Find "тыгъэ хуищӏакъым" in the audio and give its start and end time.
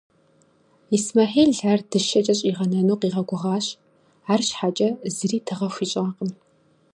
5.45-6.31